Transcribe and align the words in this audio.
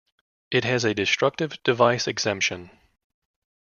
It 0.49 0.63
has 0.63 0.83
a 0.83 0.95
destructive 0.95 1.61
device 1.61 2.07
exemption. 2.07 2.71